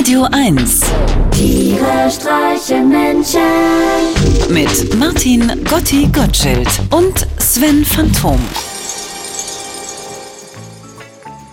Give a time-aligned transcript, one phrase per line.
[0.00, 0.80] Radio 1
[1.30, 3.38] Tiere streichen Menschen.
[4.48, 8.40] mit Martin Gotti Gottschild und Sven Phantom.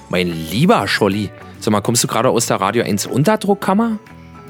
[0.07, 1.29] Mein lieber Scholli,
[1.59, 3.99] sag mal, kommst du gerade aus der Radio 1 Unterdruckkammer?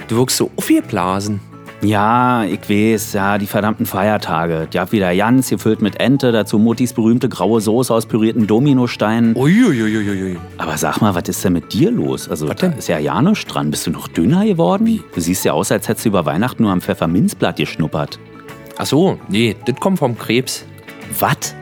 [0.07, 1.39] Du wirkst so aufgeblasen.
[1.82, 4.68] Ja, ich weiß, ja, die verdammten Feiertage.
[4.73, 9.36] Die hab wieder Jans, gefüllt mit Ente, dazu Muttis berühmte graue Soße aus pürierten Dominosteinen.
[9.36, 10.38] Uiuiuiui.
[10.58, 12.30] Aber sag mal, was ist denn mit dir los?
[12.30, 12.80] Also, Was da denn?
[12.80, 13.70] ist ja ja nichts dran.
[13.70, 15.03] Bist du noch dünner geworden?
[15.13, 18.17] Du siehst ja aus, als hättest du über Weihnachten nur am Pfefferminzblatt geschnuppert.
[18.80, 20.66] Ach so, nee, das kommt vom Krebs.
[21.20, 21.55] Was?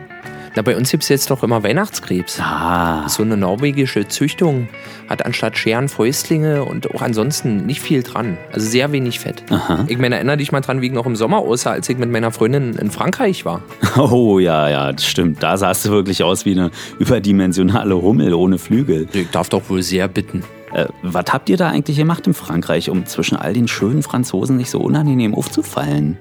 [0.55, 2.39] Na, bei uns gibt's jetzt doch immer Weihnachtskrebs.
[2.39, 4.69] Ah, So eine norwegische Züchtung
[5.09, 8.37] hat anstatt Scheren Fäustlinge und auch ansonsten nicht viel dran.
[8.53, 9.43] Also sehr wenig Fett.
[9.49, 9.83] Aha.
[9.87, 12.09] Ich meine, erinnere dich mal dran, wie ich noch im Sommer aussah, als ich mit
[12.09, 13.63] meiner Freundin in Frankreich war.
[13.97, 15.43] oh ja, ja, das stimmt.
[15.43, 19.07] Da sahst du wirklich aus wie eine überdimensionale Hummel ohne Flügel.
[19.11, 20.41] Ich darf doch wohl sehr bitten.
[20.73, 24.55] Äh, was habt ihr da eigentlich gemacht in Frankreich, um zwischen all den schönen Franzosen
[24.55, 26.17] nicht so unangenehm aufzufallen?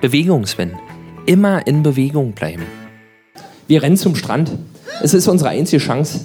[0.00, 0.72] Bewegung, Sven.
[1.26, 2.64] Immer in Bewegung bleiben.
[3.68, 4.52] Wir rennen zum Strand.
[5.02, 6.20] Es ist unsere einzige Chance.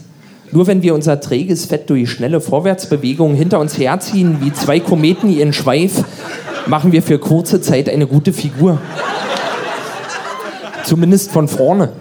[0.51, 5.29] Nur wenn wir unser träges Fett durch schnelle Vorwärtsbewegungen hinter uns herziehen, wie zwei Kometen
[5.29, 6.03] ihren Schweif,
[6.67, 8.79] machen wir für kurze Zeit eine gute Figur.
[10.83, 11.93] Zumindest von vorne.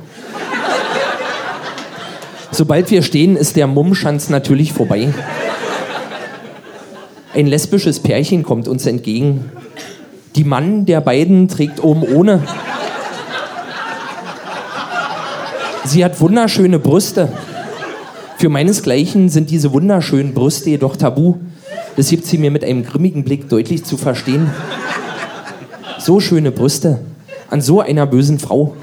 [2.50, 5.14] Sobald wir stehen, ist der Mummschanz natürlich vorbei.
[7.32, 9.50] Ein lesbisches Pärchen kommt uns entgegen.
[10.36, 12.42] Die Mann der beiden trägt oben ohne.
[15.84, 17.28] Sie hat wunderschöne Brüste.
[18.36, 21.36] Für meinesgleichen sind diese wunderschönen Brüste jedoch tabu.
[21.96, 24.50] Das gibt sie mir mit einem grimmigen Blick deutlich zu verstehen.
[25.98, 27.00] So schöne Brüste
[27.50, 28.76] an so einer bösen Frau.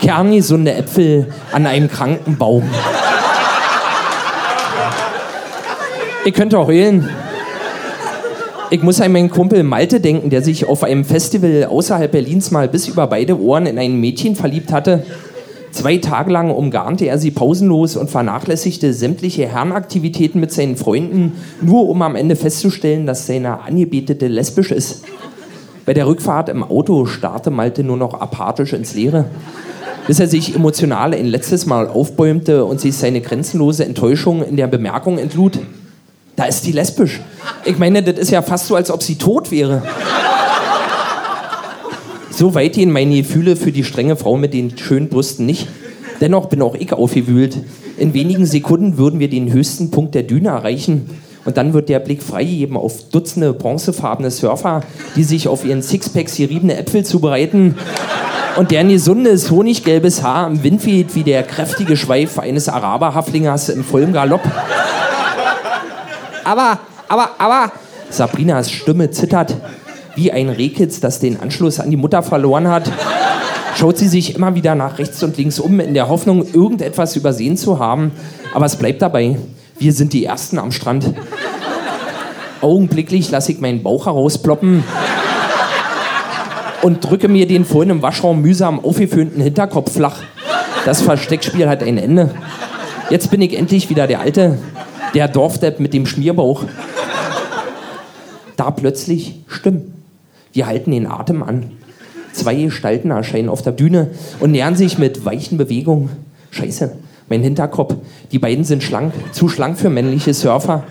[0.00, 2.62] Kerngesunde Äpfel an einem kranken Baum.
[6.24, 7.08] Ihr könnt auch heulen.
[8.72, 12.68] Ich muss an meinen Kumpel Malte denken, der sich auf einem Festival außerhalb Berlins mal
[12.68, 15.02] bis über beide Ohren in ein Mädchen verliebt hatte.
[15.72, 21.88] Zwei Tage lang umgarnte er sie pausenlos und vernachlässigte sämtliche Herrenaktivitäten mit seinen Freunden, nur
[21.88, 25.02] um am Ende festzustellen, dass seine Angebetete lesbisch ist.
[25.84, 29.24] Bei der Rückfahrt im Auto starrte Malte nur noch apathisch ins Leere,
[30.06, 34.68] bis er sich emotional ein letztes Mal aufbäumte und sich seine grenzenlose Enttäuschung in der
[34.68, 35.58] Bemerkung entlud.
[36.40, 37.20] Da ist die lesbisch.
[37.66, 39.82] Ich meine, das ist ja fast so, als ob sie tot wäre.
[42.30, 45.68] So weit gehen meine Gefühle für die strenge Frau mit den schönen Brüsten nicht.
[46.22, 47.58] Dennoch bin auch ich aufgewühlt.
[47.98, 51.10] In wenigen Sekunden würden wir den höchsten Punkt der Düne erreichen.
[51.44, 54.80] Und dann wird der Blick freigegeben auf Dutzende bronzefarbene Surfer,
[55.16, 57.74] die sich auf ihren Sixpacks geriebene Äpfel zubereiten
[58.56, 63.84] und deren gesundes, honiggelbes Haar im Wind weht wie der kräftige Schweif eines Araberhaflingers in
[63.84, 64.40] vollem Galopp.
[66.44, 66.78] Aber,
[67.08, 67.72] aber, aber,
[68.10, 69.54] Sabrinas Stimme zittert.
[70.16, 72.90] Wie ein Rehkitz, das den Anschluss an die Mutter verloren hat,
[73.76, 77.56] schaut sie sich immer wieder nach rechts und links um, in der Hoffnung, irgendetwas übersehen
[77.56, 78.12] zu haben.
[78.52, 79.38] Aber es bleibt dabei.
[79.78, 81.14] Wir sind die Ersten am Strand.
[82.60, 84.84] Augenblicklich lasse ich meinen Bauch herausploppen
[86.82, 90.18] und drücke mir den vorhin im Waschraum mühsam aufgeföhnten Hinterkopf flach.
[90.84, 92.34] Das Versteckspiel hat ein Ende.
[93.10, 94.58] Jetzt bin ich endlich wieder der Alte,
[95.14, 96.64] der Dorfdepp mit dem Schmierbauch.
[98.56, 99.94] Da plötzlich Stimmen.
[100.52, 101.72] Wir halten den Atem an.
[102.32, 106.10] Zwei Gestalten erscheinen auf der Bühne und nähern sich mit weichen Bewegungen.
[106.50, 106.92] Scheiße,
[107.28, 107.96] mein Hinterkopf.
[108.30, 110.84] Die beiden sind schlank, zu schlank für männliche Surfer.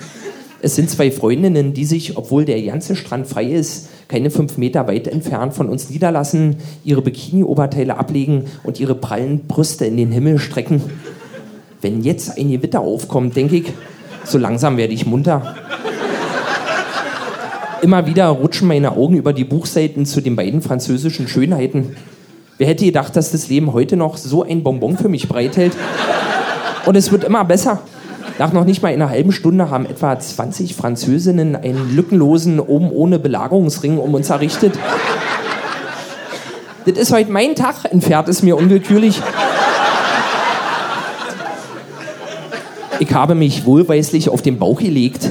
[0.61, 4.87] Es sind zwei Freundinnen, die sich, obwohl der ganze Strand frei ist, keine fünf Meter
[4.87, 10.39] weit entfernt von uns niederlassen, ihre Bikini-Oberteile ablegen und ihre prallen Brüste in den Himmel
[10.39, 10.81] strecken.
[11.81, 13.73] Wenn jetzt ein Gewitter aufkommt, denke ich,
[14.29, 15.55] so langsam werde ich munter.
[17.81, 21.95] Immer wieder rutschen meine Augen über die Buchseiten zu den beiden französischen Schönheiten.
[22.57, 25.73] Wer hätte gedacht, dass das Leben heute noch so ein Bonbon für mich bereithält?
[26.85, 27.81] Und es wird immer besser.
[28.37, 33.19] Nach noch nicht mal einer halben Stunde haben etwa 20 Französinnen einen lückenlosen oben ohne
[33.19, 34.77] Belagerungsring um uns errichtet.
[36.85, 39.21] Das ist heute mein Tag, entfernt es mir unwillkürlich.
[42.99, 45.29] Ich habe mich wohlweislich auf den Bauch gelegt.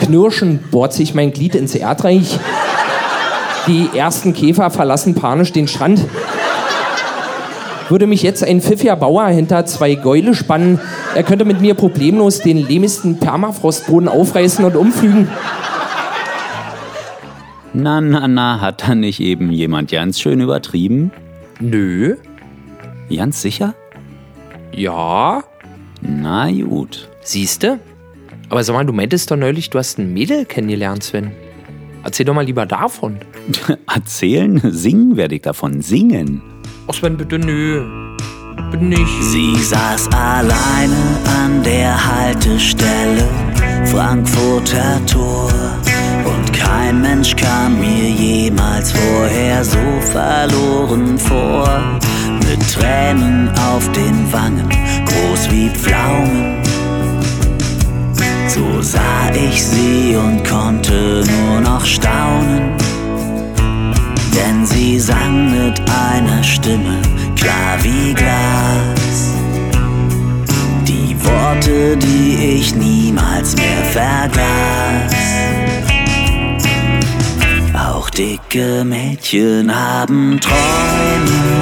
[0.00, 2.38] Knirschend bohrt sich mein Glied ins Erdreich.
[3.66, 6.00] Die ersten Käfer verlassen panisch den Strand.
[7.88, 10.80] Würde mich jetzt ein pfiffiger Bauer hinter zwei Gäule spannen,
[11.14, 15.28] er könnte mit mir problemlos den lehmigsten Permafrostboden aufreißen und umfügen.
[17.72, 21.10] Na, na, na, hat da nicht eben jemand ganz schön übertrieben?
[21.60, 22.16] Nö.
[23.14, 23.74] Ganz sicher?
[24.72, 25.42] Ja.
[26.00, 27.08] Na gut.
[27.22, 27.80] Siehste?
[28.48, 31.32] Aber sag mal, du meintest doch neulich, du hast ein Mädel kennengelernt, Sven.
[32.04, 33.18] Erzähl doch mal lieber davon.
[33.94, 34.60] Erzählen?
[34.72, 35.82] Singen werde ich davon.
[35.82, 36.40] Singen.
[36.86, 38.14] Ach Sven, bitte nö.
[38.70, 39.22] Bitte nicht.
[39.22, 43.24] Sie saß alleine an der Haltestelle
[43.84, 45.50] Frankfurter Tor.
[46.24, 49.78] Und kein Mensch kam mir jemals vorher so
[50.12, 51.98] verloren vor.
[52.48, 54.70] Mit Tränen auf den Wangen,
[55.04, 56.62] groß wie Pflaumen.
[58.48, 62.70] So sah ich sie und konnte nur noch staunen.
[64.34, 67.02] Denn sie sang mit einer Stimme
[67.36, 69.34] klar wie Glas.
[70.86, 75.12] Die Worte, die ich niemals mehr vergaß.
[77.74, 81.58] Auch dicke Mädchen haben Träume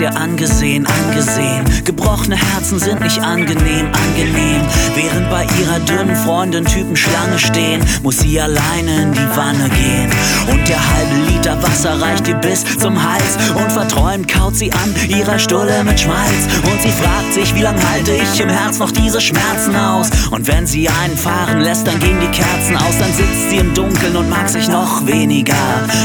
[0.00, 1.64] ihr angesehen, angesehen.
[1.84, 4.62] Gebrochene Herzen sind nicht angenehm, angenehm.
[4.94, 10.10] Während bei ihrer dünnen Freundin Typen Schlange stehen, muss sie alleine in die Wanne gehen.
[10.50, 13.36] Und der halbe Liter Wasser reicht ihr bis zum Hals.
[13.54, 16.48] Und verträumt kaut sie an ihrer Stulle mit Schmalz.
[16.64, 20.10] Und sie fragt sich, wie lang halte ich im Herz noch diese Schmerzen aus?
[20.30, 22.98] Und wenn sie einen fahren lässt, dann gehen die Kerzen aus.
[22.98, 25.54] Dann sitzt sie im Dunkeln und mag sich noch weniger.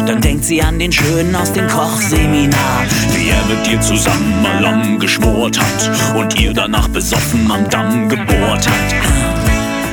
[0.06, 2.86] Dann denkt sie an den Schönen aus dem Kochseminar.
[3.14, 8.10] wie er mit dir zusammen mal lang geschmort hat und ihr danach besoffen am Damm
[8.10, 8.75] gebohrt hat.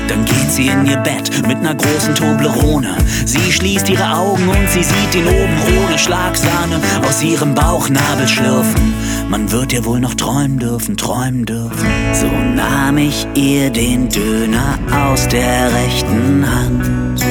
[0.08, 2.96] Dann geht sie in ihr Bett mit ner großen Toblerone.
[3.24, 8.94] Sie schließt ihre Augen und sie sieht ihn oben ohne Schlagsahne aus ihrem Bauchnabel schlürfen.
[9.28, 11.88] Man wird ihr wohl noch träumen dürfen, träumen dürfen.
[12.12, 17.24] So nahm ich ihr den Döner aus der rechten Hand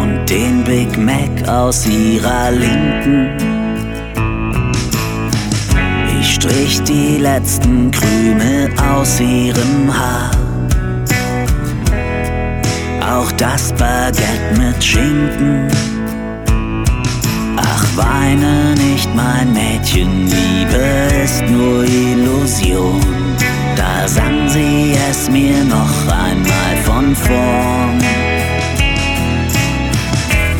[0.00, 3.57] und den Big Mac aus ihrer linken.
[6.50, 10.30] Ich strich die letzten Krümel aus ihrem Haar.
[13.02, 15.68] Auch das Baguette mit Schinken.
[17.56, 23.00] Ach, weine nicht, mein Mädchen, Liebe ist nur Illusion.
[23.76, 27.98] Da sang sie es mir noch einmal von vorn.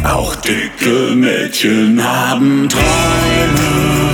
[0.05, 4.08] Auch dicke Mädchen Haben Träume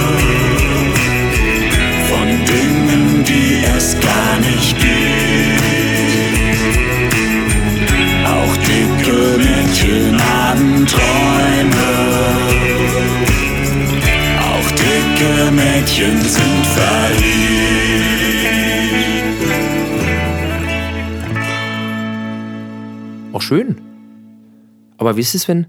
[15.54, 17.74] Mädchen sind verliebt.
[23.32, 23.80] Auch schön.
[24.96, 25.66] Aber wisst ihr, Sven,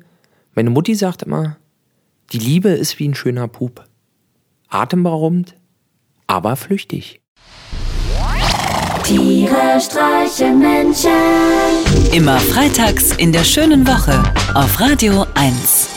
[0.54, 1.58] meine Mutti sagt immer,
[2.32, 3.88] die Liebe ist wie ein schöner Pup.
[4.70, 5.56] Atemberaubend,
[6.28, 7.22] aber flüchtig.
[9.04, 11.12] Tiere streichen Menschen.
[12.12, 14.24] Immer freitags in der schönen Woche
[14.56, 15.95] auf Radio 1.